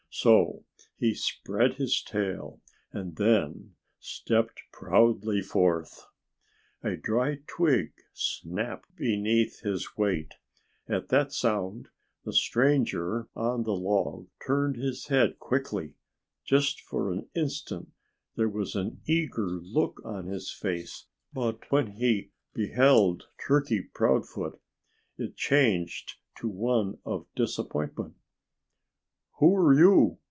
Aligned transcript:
So 0.13 0.65
he 0.97 1.13
spread 1.15 1.75
his 1.75 2.03
tail 2.03 2.59
and 2.91 3.15
then 3.15 3.75
stepped 4.01 4.59
proudly 4.73 5.39
forth. 5.41 6.05
A 6.83 6.97
dry 6.97 7.39
twig 7.47 7.93
snapped 8.11 8.93
beneath 8.97 9.61
his 9.61 9.95
weight. 9.97 10.33
At 10.85 11.07
that 11.09 11.31
sound 11.31 11.87
the 12.25 12.33
stranger 12.33 13.29
on 13.37 13.63
the 13.63 13.71
log 13.71 14.27
turned 14.45 14.75
his 14.75 15.07
head 15.07 15.39
quickly. 15.39 15.95
Just 16.43 16.81
for 16.81 17.13
an 17.13 17.29
instant 17.33 17.93
there 18.35 18.49
was 18.49 18.75
an 18.75 18.99
eager 19.05 19.47
look 19.47 20.01
on 20.03 20.25
his 20.25 20.51
face. 20.51 21.05
But 21.31 21.71
when 21.71 21.87
he 21.93 22.31
beheld 22.53 23.29
Turkey 23.47 23.81
Proudfoot 23.93 24.59
it 25.17 25.37
changed 25.37 26.15
to 26.39 26.49
one 26.49 26.97
of 27.05 27.27
disappointment. 27.33 28.17
"Who 29.39 29.55
are 29.55 29.73
you?" 29.73 30.19